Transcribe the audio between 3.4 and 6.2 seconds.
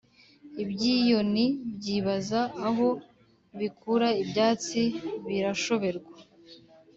bikura ibyatsi birashoberwa.